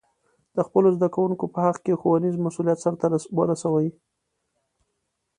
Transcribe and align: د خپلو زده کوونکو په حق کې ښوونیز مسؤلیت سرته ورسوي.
د 0.55 0.57
خپلو 0.67 0.87
زده 0.95 1.07
کوونکو 1.15 1.45
په 1.53 1.59
حق 1.65 1.77
کې 1.85 1.99
ښوونیز 1.99 2.35
مسؤلیت 2.45 2.79
سرته 2.85 3.05
ورسوي. 3.39 3.89